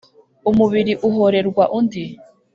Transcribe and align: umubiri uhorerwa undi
umubiri 0.49 0.93
uhorerwa 1.07 1.63
undi 1.77 2.03